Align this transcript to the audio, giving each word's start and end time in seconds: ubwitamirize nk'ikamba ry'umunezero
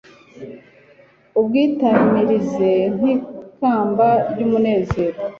ubwitamirize 1.39 2.71
nk'ikamba 2.95 4.09
ry'umunezero 4.31 5.17